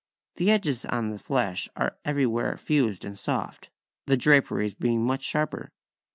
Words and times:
The 0.37 0.49
edges 0.49 0.83
on 0.85 1.11
the 1.11 1.19
flesh 1.19 1.69
are 1.75 1.95
everywhere 2.03 2.57
fused 2.57 3.05
and 3.05 3.15
soft, 3.15 3.69
the 4.07 4.17
draperies 4.17 4.73
being 4.73 5.05
much 5.05 5.21
sharper. 5.21 5.69